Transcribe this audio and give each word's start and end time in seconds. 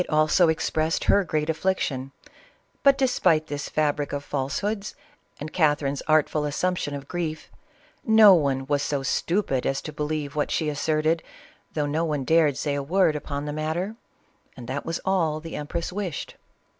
also 0.09 0.49
expressed 0.49 1.03
her 1.03 1.23
great 1.23 1.47
affliction, 1.47 2.11
but, 2.81 2.97
despite 2.97 3.45
this 3.45 3.69
fab 3.69 3.99
ric 3.99 4.11
of 4.13 4.23
falsehoods 4.23 4.95
and 5.39 5.53
Catherine's 5.53 6.01
artful 6.07 6.43
assumption 6.43 6.95
of 6.95 7.07
<rrief, 7.09 7.49
no 8.03 8.33
one 8.33 8.65
was 8.65 8.81
so 8.81 9.03
stupid 9.03 9.63
as 9.63 9.79
to 9.83 9.93
believe 9.93 10.35
what 10.35 10.49
she 10.49 10.71
as 10.71 10.79
^fe 10.79 11.03
serted, 11.03 11.21
though 11.75 11.85
no^ne 11.85 12.25
dared 12.25 12.57
say 12.57 12.73
a 12.73 12.81
word 12.81 13.15
upon 13.15 13.45
the 13.45 13.53
mat 13.53 13.75
ter, 13.75 13.95
and 14.57 14.67
that 14.67 14.87
was 14.87 14.99
all 15.05 15.39
the 15.39 15.55
empress 15.55 15.93
wished. 15.93 16.35